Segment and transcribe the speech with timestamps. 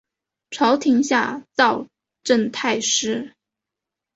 [0.49, 1.85] 朝廷下诏
[2.23, 3.35] 赠太师。